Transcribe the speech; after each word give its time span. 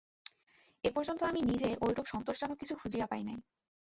এ 0.83 0.89
পর্যন্ত 0.95 1.21
আমি 1.23 1.39
নিজে 1.41 1.69
ঐরূপ 1.81 2.05
সন্তোষজনক 2.05 2.57
কিছু 2.57 2.73
খুঁজিয়া 2.75 3.05
পাই 3.05 3.23
নাই। 3.23 3.37